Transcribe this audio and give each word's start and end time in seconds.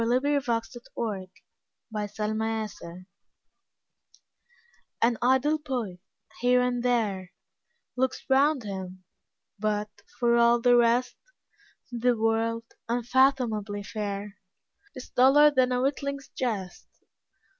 Coventry 0.03 0.41
Patmore 0.41 1.27
The 1.91 2.11
Revelation 2.17 3.05
AN 4.99 5.15
idle 5.21 5.59
poet, 5.59 5.99
here 6.39 6.59
and 6.59 6.81
there, 6.81 7.31
Looks 7.95 8.25
round 8.27 8.63
him, 8.63 9.03
but, 9.59 9.91
for 10.17 10.37
all 10.37 10.59
the 10.59 10.75
rest, 10.75 11.17
The 11.91 12.17
world, 12.17 12.63
unfathomably 12.89 13.83
fair, 13.83 14.37
Is 14.95 15.11
duller 15.11 15.51
than 15.51 15.71
a 15.71 15.83
witling's 15.83 16.29
jest. 16.29 16.87